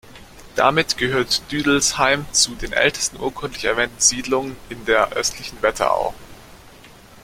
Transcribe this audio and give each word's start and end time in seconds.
Damit 0.55 0.97
gehört 0.97 1.51
Düdelsheim 1.51 2.25
zu 2.31 2.55
den 2.55 2.73
ältesten 2.73 3.19
urkundlich 3.19 3.65
erwähnten 3.65 3.99
Siedlungen 4.01 4.55
in 4.69 4.83
der 4.85 5.11
östlichen 5.13 5.61
Wetterau. 5.61 6.15